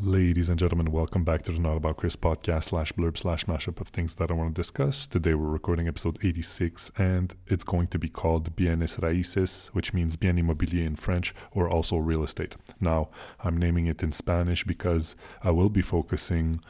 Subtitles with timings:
[0.00, 3.80] Ladies and gentlemen, welcome back to the Not About Chris podcast slash blurb slash mashup
[3.80, 5.08] of things that I want to discuss.
[5.08, 10.14] Today we're recording episode 86 and it's going to be called Bienes Raíces, which means
[10.14, 12.54] bien immobilier in French or also real estate.
[12.80, 13.08] Now,
[13.40, 16.60] I'm naming it in Spanish because I will be focusing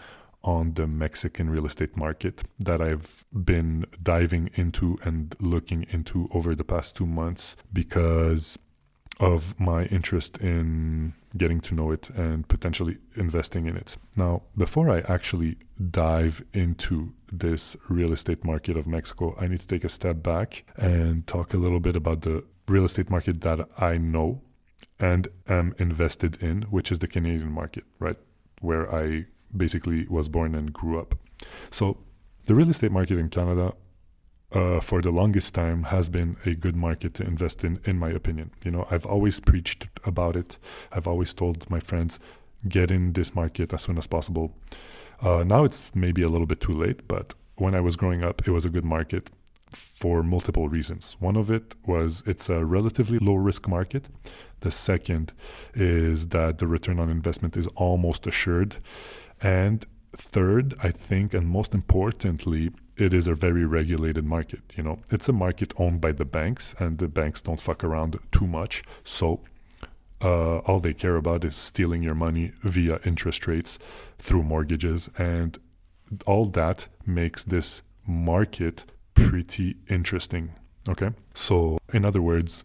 [0.43, 6.55] on the Mexican real estate market that I've been diving into and looking into over
[6.55, 8.59] the past two months because
[9.21, 13.97] of my interest in getting to know it and potentially investing in it.
[14.17, 15.59] Now, before I actually
[15.91, 20.65] dive into this real estate market of Mexico, I need to take a step back
[20.77, 24.43] and talk a little bit about the real estate market that I know
[24.99, 28.17] and am invested in, which is the Canadian market, right?
[28.61, 31.15] Where I basically was born and grew up.
[31.71, 31.99] So,
[32.47, 33.75] the real estate market in Canada
[34.53, 38.11] uh, for the longest time has been a good market to invest in, in my
[38.11, 38.51] opinion.
[38.65, 40.59] You know, I've always preached about it.
[40.91, 42.19] I've always told my friends,
[42.67, 44.55] get in this market as soon as possible.
[45.21, 48.47] Uh, now it's maybe a little bit too late, but when I was growing up,
[48.47, 49.31] it was a good market
[49.71, 51.17] for multiple reasons.
[51.21, 54.09] One of it was it's a relatively low risk market.
[54.61, 55.33] The second
[55.75, 58.77] is that the return on investment is almost assured.
[59.41, 59.85] And
[60.17, 64.61] third, I think, and most importantly, it is a very regulated market.
[64.77, 68.19] You know, it's a market owned by the banks, and the banks don't fuck around
[68.33, 68.83] too much.
[69.05, 69.41] So
[70.21, 73.79] uh, all they care about is stealing your money via interest rates
[74.19, 75.59] through mortgages, and
[76.27, 80.55] all that makes this market pretty interesting.
[80.89, 82.65] Okay, so in other words,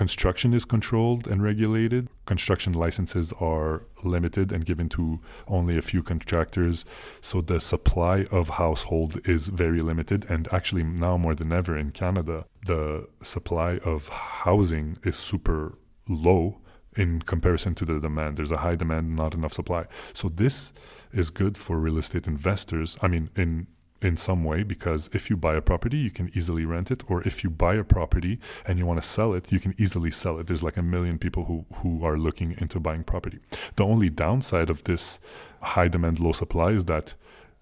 [0.00, 2.08] construction is controlled and regulated.
[2.24, 6.86] Construction licenses are limited and given to only a few contractors.
[7.20, 10.24] So the supply of household is very limited.
[10.30, 15.76] And actually, now more than ever in Canada, the supply of housing is super
[16.08, 16.62] low
[16.96, 18.38] in comparison to the demand.
[18.38, 19.84] There's a high demand, not enough supply.
[20.14, 20.72] So this
[21.12, 22.96] is good for real estate investors.
[23.02, 23.66] I mean, in
[24.02, 27.22] in some way because if you buy a property, you can easily rent it, or
[27.22, 30.38] if you buy a property and you want to sell it, you can easily sell
[30.38, 30.46] it.
[30.46, 33.38] There's like a million people who, who are looking into buying property.
[33.76, 35.20] The only downside of this
[35.62, 37.14] high demand, low supply is that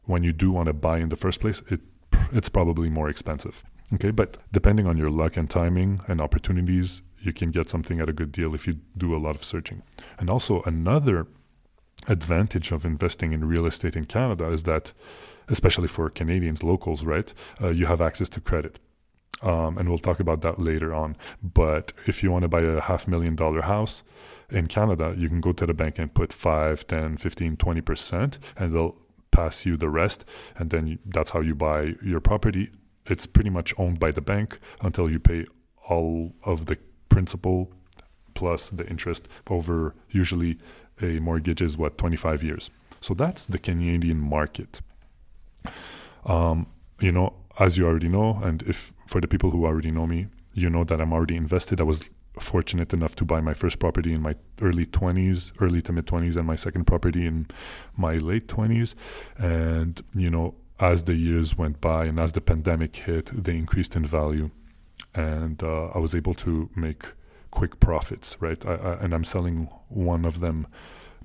[0.04, 1.80] when you do want to buy in the first place, it
[2.32, 3.64] it's probably more expensive.
[3.94, 8.08] Okay, but depending on your luck and timing and opportunities, you can get something at
[8.08, 9.82] a good deal if you do a lot of searching.
[10.18, 11.26] And also another
[12.08, 14.92] advantage of investing in real estate in Canada is that
[15.48, 17.32] especially for Canadians, locals, right?
[17.60, 18.80] Uh, you have access to credit.
[19.40, 21.16] Um, and we'll talk about that later on.
[21.42, 24.02] But if you want to buy a half million dollar house
[24.50, 28.72] in Canada, you can go to the bank and put 5, 10, 15, 20%, and
[28.72, 28.96] they'll
[29.30, 30.24] pass you the rest.
[30.56, 32.70] And then you, that's how you buy your property.
[33.06, 35.46] It's pretty much owned by the bank until you pay
[35.88, 37.72] all of the principal
[38.34, 40.58] plus the interest over usually
[41.00, 42.70] a mortgage is what 25 years.
[43.00, 44.80] So that's the Canadian market.
[46.24, 46.66] Um,
[47.00, 50.28] you know, as you already know, and if for the people who already know me,
[50.54, 51.80] you know that I'm already invested.
[51.80, 55.92] I was fortunate enough to buy my first property in my early 20s, early to
[55.92, 57.46] mid 20s, and my second property in
[57.96, 58.94] my late 20s.
[59.36, 63.96] And, you know, as the years went by and as the pandemic hit, they increased
[63.96, 64.50] in value.
[65.14, 67.12] And uh, I was able to make
[67.50, 68.64] quick profits, right?
[68.66, 70.66] I, I, and I'm selling one of them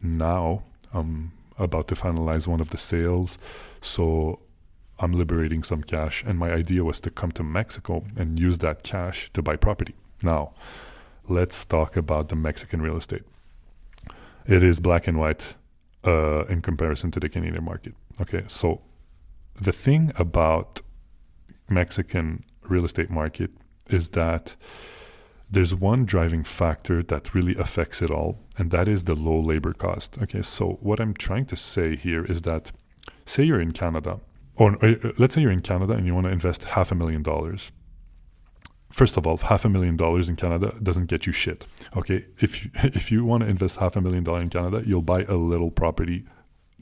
[0.02, 0.64] now.
[0.94, 3.38] Um, about to finalize one of the sales.
[3.82, 4.40] So
[5.00, 6.24] I'm liberating some cash.
[6.26, 9.96] And my idea was to come to Mexico and use that cash to buy property.
[10.22, 10.54] Now,
[11.28, 13.24] let's talk about the Mexican real estate.
[14.46, 15.56] It is black and white
[16.06, 17.94] uh, in comparison to the Canadian market.
[18.22, 18.82] Okay, so
[19.60, 20.82] the thing about
[21.70, 23.52] Mexican real estate market
[23.90, 24.56] is that
[25.50, 29.74] there's one driving factor that really affects it all, and that is the low labor
[29.74, 30.18] cost.
[30.22, 32.72] Okay, so what I'm trying to say here is that,
[33.26, 34.20] say you're in Canada,
[34.56, 37.24] or uh, let's say you're in Canada and you want to invest half a million
[37.24, 37.72] dollars.
[38.90, 41.66] First of all, half a million dollars in Canada doesn't get you shit.
[41.96, 45.02] Okay, if you, if you want to invest half a million dollars in Canada, you'll
[45.02, 46.26] buy a little property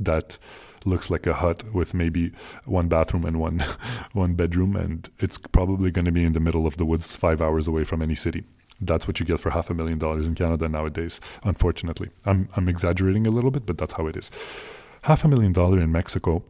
[0.06, 0.38] that
[0.84, 2.32] looks like a hut with maybe
[2.66, 3.60] one bathroom and one
[4.14, 7.40] one bedroom and it's probably going to be in the middle of the woods 5
[7.42, 8.44] hours away from any city
[8.82, 12.10] that's what you get for half a million dollars in Canada nowadays, unfortunately.
[12.26, 14.32] I'm, I'm exaggerating a little bit, but that's how it is.
[15.04, 16.44] Half a million dollar in Mexico,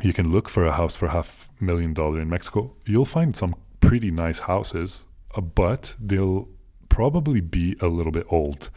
[0.00, 2.74] you can look for a house for half a million dollar in Mexico.
[2.84, 5.04] You'll find some pretty nice houses,
[5.36, 6.48] uh, but they'll
[6.88, 8.70] probably be a little bit old.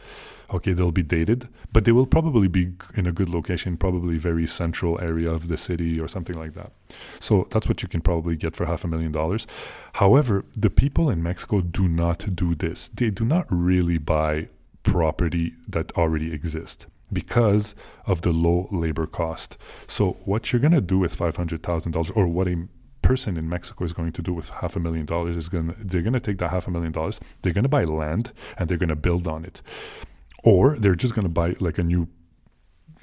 [0.54, 4.46] Okay, they'll be dated, but they will probably be in a good location, probably very
[4.46, 6.70] central area of the city or something like that.
[7.20, 9.46] So that's what you can probably get for half a million dollars.
[9.94, 12.88] However, the people in Mexico do not do this.
[12.94, 14.48] They do not really buy
[14.84, 16.86] property that already exists.
[17.12, 17.74] because
[18.06, 19.56] of the low labor cost.
[19.86, 22.66] So what you're gonna do with five hundred thousand dollars, or what a
[23.02, 25.74] person in Mexico is going to do with half a million dollars is going to
[25.78, 28.68] they're going to take that half a million dollars, they're going to buy land and
[28.68, 29.62] they're going to build on it.
[30.44, 32.08] Or they're just going to buy like a new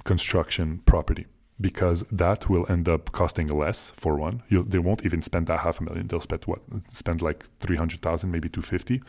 [0.03, 1.25] construction property
[1.59, 4.44] because that will end up costing less for one.
[4.50, 6.07] You'll, they won't even spend that half a million.
[6.07, 6.62] They'll spend what?
[6.89, 9.01] Spend like 300,000, maybe 250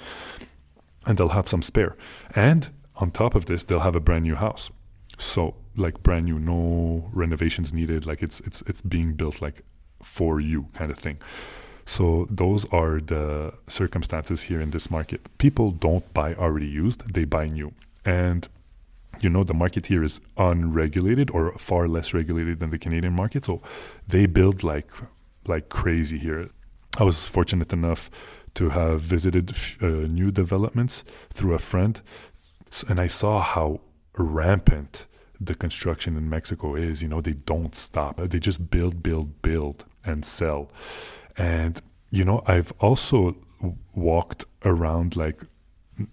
[1.06, 1.97] and they'll have some spare.
[2.35, 4.71] And on top of this, they'll have a brand new house.
[5.19, 8.06] So like brand new, no renovations needed.
[8.06, 9.62] Like it's it's it's being built like
[10.03, 11.19] for you kind of thing.
[11.87, 15.21] So those are the circumstances here in this market.
[15.38, 17.73] People don't buy already used, they buy new.
[18.05, 18.49] And
[19.21, 23.45] you know the market here is unregulated or far less regulated than the Canadian market.
[23.45, 23.62] So
[24.06, 24.91] they build like
[25.47, 26.51] like crazy here.
[26.99, 28.11] I was fortunate enough
[28.55, 29.53] to have visited
[29.83, 32.01] uh, new developments through a friend,
[32.89, 33.81] and I saw how
[34.17, 35.07] rampant
[35.41, 37.03] the construction in Mexico is.
[37.03, 38.17] You know, they don't stop.
[38.19, 40.71] They just build, build, build, and sell.
[41.37, 41.81] And
[42.11, 43.37] you know, I've also
[43.95, 45.41] walked around like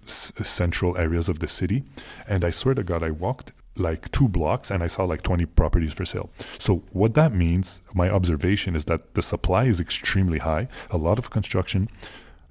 [0.06, 1.84] s- central areas of the city,
[2.28, 5.46] and I swear to God, I walked like two blocks and I saw like 20
[5.46, 6.30] properties for sale.
[6.60, 10.68] So what that means, my observation is that the supply is extremely high.
[10.90, 11.90] A lot of construction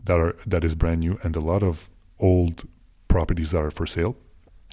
[0.03, 2.67] that are that is brand new and a lot of old
[3.09, 4.17] properties that are for sale.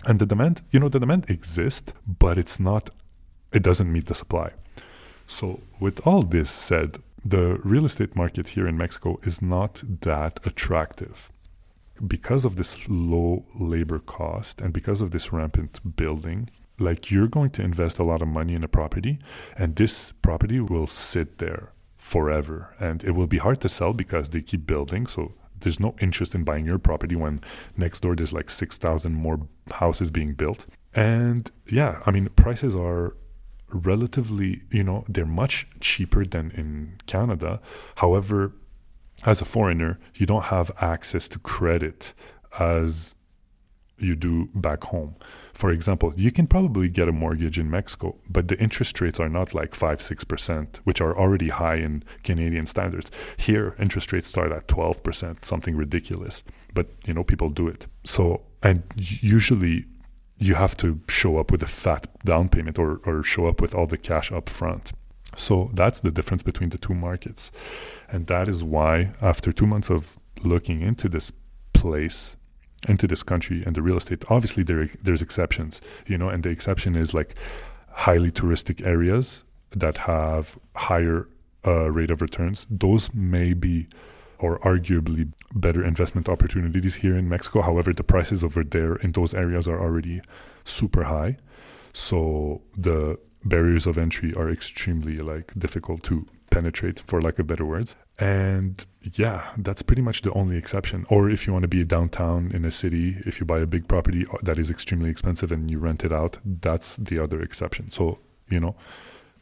[0.06, 2.89] And the demand, you know, the demand exists, but it's not
[3.51, 4.51] it doesn't meet the supply.
[5.27, 10.39] So with all this said, the real estate market here in Mexico is not that
[10.45, 11.30] attractive
[12.06, 16.50] because of this low labor cost and because of this rampant building,
[16.80, 19.20] like you're going to invest a lot of money in a property,
[19.56, 22.76] and this property will sit there forever.
[22.80, 25.08] And it will be hard to sell because they keep building.
[25.08, 27.42] So there's no interest in buying your property when
[27.76, 29.40] next door there's like 6,000 more
[29.72, 30.66] houses being built.
[30.94, 33.16] And yeah, I mean, prices are
[33.72, 37.60] relatively, you know, they're much cheaper than in Canada.
[37.96, 38.54] However,
[39.25, 42.14] as a foreigner, you don't have access to credit
[42.60, 43.16] as
[44.00, 45.16] you do back home.
[45.54, 49.30] For example, you can probably get a mortgage in Mexico, but the interest rates are
[49.30, 53.10] not like 5 6%, which are already high in Canadian standards.
[53.38, 56.44] Here, interest rates start at 12%, something ridiculous.
[56.74, 57.88] But, you know, people do it.
[58.04, 59.86] So, and usually
[60.38, 63.74] you have to show up with a fat down payment or, or show up with
[63.74, 64.94] all the cash up front.
[65.38, 67.51] So that's the difference between the two markets.
[68.10, 71.31] And that is why, after two months of looking into this
[71.74, 72.36] place,
[72.88, 76.50] into this country and the real estate, obviously there there's exceptions, you know, and the
[76.50, 77.36] exception is like
[77.92, 81.28] highly touristic areas that have higher
[81.66, 82.66] uh, rate of returns.
[82.69, 83.88] Those may be
[84.39, 87.62] or arguably better investment opportunities here in Mexico.
[87.62, 90.22] However, the prices over there in those areas are already
[90.63, 91.38] super high.
[91.94, 93.18] So the
[93.48, 97.96] barriers of entry are extremely like difficult to penetrate for lack of better words.
[98.20, 101.06] And yeah that's pretty much the only exception.
[101.10, 103.88] Or if you want to be downtown in a city if you buy a big
[103.88, 107.92] property uh, that is extremely expensive and you rent it out that's the other exception.
[107.92, 108.76] So you know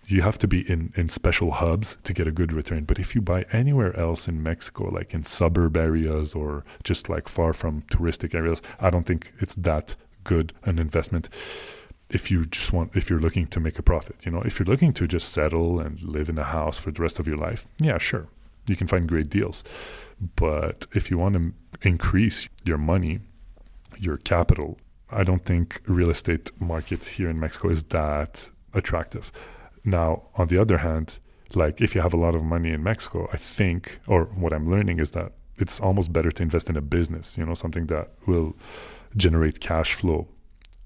[0.07, 2.83] you have to be in in special hubs to get a good return.
[2.85, 7.27] But if you buy anywhere else in Mexico like in suburb areas or just like
[7.27, 11.29] far from touristic areas i don't think it's that good an investment
[12.09, 14.65] if you just want if you're looking to make a profit you know if you're
[14.65, 17.67] looking to just settle and live in a house for the rest of your life
[17.79, 18.27] yeah sure
[18.67, 19.63] you can find great deals.
[20.35, 21.53] But if you want to
[21.87, 23.19] increase your money
[23.97, 24.77] your capital
[25.09, 29.31] i don't think real estate market here in mexico is that attractive.
[29.85, 31.19] Now on the other hand
[31.53, 34.69] like if you have a lot of money in mexico i think or what i'm
[34.69, 38.09] learning is that it's almost better to invest in a business you know something that
[38.25, 38.55] will
[39.15, 40.27] generate cash flow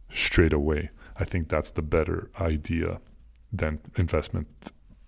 [0.10, 3.00] straight away I think that's the better idea
[3.52, 4.48] than investment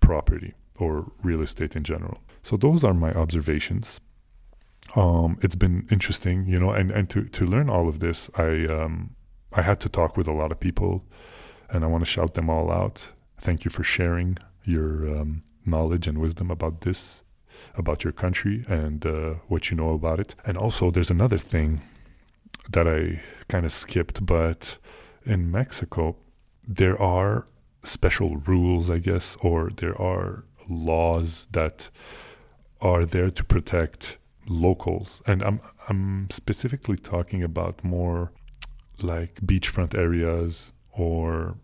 [0.00, 2.18] property or real estate in general.
[2.42, 4.00] So those are my observations.
[4.96, 8.66] Um, it's been interesting, you know, and, and to, to learn all of this, I
[8.66, 9.14] um,
[9.54, 11.04] I had to talk with a lot of people,
[11.68, 13.08] and I want to shout them all out.
[13.38, 17.22] Thank you for sharing your um, knowledge and wisdom about this,
[17.76, 20.34] about your country, and uh, what you know about it.
[20.46, 21.82] And also, there's another thing
[22.70, 24.78] that I kind of skipped, but
[25.24, 26.16] in Mexico,
[26.66, 27.46] there are
[27.82, 31.88] special rules, I guess, or there are laws that
[32.80, 35.22] are there to protect locals.
[35.26, 38.32] And I'm I'm specifically talking about more
[39.00, 41.56] like beachfront areas or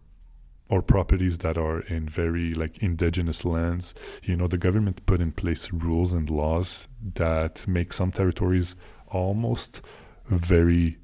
[0.70, 3.94] or properties that are in very like indigenous lands.
[4.22, 8.76] You know, the government put in place rules and laws that make some territories
[9.08, 9.80] almost
[10.26, 10.98] very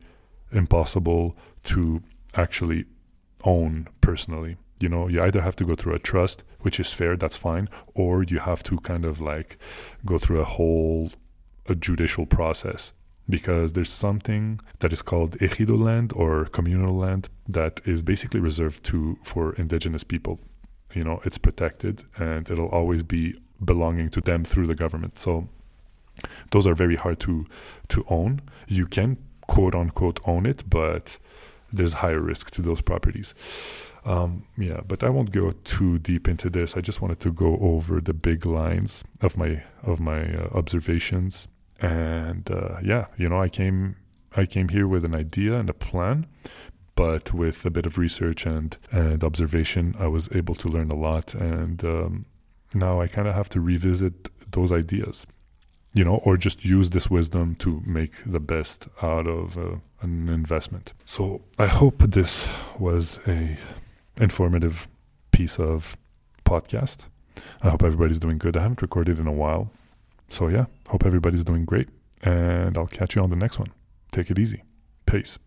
[0.53, 2.03] impossible to
[2.37, 2.85] actually
[3.45, 4.57] own personally.
[4.81, 7.69] You know, you either have to go through a trust, which is fair, that's fine,
[7.95, 9.59] or you have to kind of like
[10.05, 11.13] go through a whole
[11.67, 12.93] a judicial process
[13.29, 18.85] because there's something that is called ejido land or communal land that is basically reserved
[18.85, 20.41] to for indigenous people.
[20.95, 25.17] You know, it's protected and it'll always be belonging to them through the government.
[25.17, 25.49] So
[26.51, 27.47] those are very hard to
[27.89, 28.43] to own.
[28.69, 31.19] You can quote unquote own it, but
[31.77, 33.35] there's higher risk to those properties.
[34.05, 36.77] Um, yeah, but I won't go too deep into this.
[36.77, 41.49] I just wanted to go over the big lines of my of my uh, observations
[41.81, 43.97] and uh, yeah, you know, I came
[44.37, 46.27] I came here with an idea and a plan,
[46.95, 50.97] but with a bit of research and and observation, I was able to learn a
[50.97, 51.35] lot.
[51.35, 52.27] And um,
[52.75, 55.27] now I kind of have to revisit those ideas,
[55.95, 60.29] you know, or just use this wisdom to make the best out of uh, an
[60.29, 60.93] investment.
[61.05, 62.49] So I hope this
[62.79, 63.57] was a
[64.21, 64.89] informative
[65.31, 65.97] piece of
[66.45, 67.07] podcast.
[67.63, 68.57] I hope everybody's doing good.
[68.57, 69.71] I haven't recorded in a while.
[70.29, 71.89] So, yeah, hope everybody's doing great.
[72.23, 73.73] And I'll catch you on the next one.
[74.13, 74.63] Take it easy.
[75.07, 75.39] Peace.